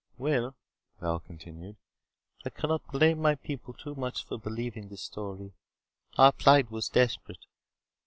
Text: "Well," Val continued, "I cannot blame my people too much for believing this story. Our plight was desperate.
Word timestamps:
"Well," 0.17 0.55
Val 0.99 1.19
continued, 1.19 1.75
"I 2.43 2.49
cannot 2.49 2.87
blame 2.87 3.21
my 3.21 3.35
people 3.35 3.75
too 3.75 3.93
much 3.93 4.25
for 4.25 4.39
believing 4.39 4.89
this 4.89 5.03
story. 5.03 5.53
Our 6.17 6.31
plight 6.31 6.71
was 6.71 6.89
desperate. 6.89 7.45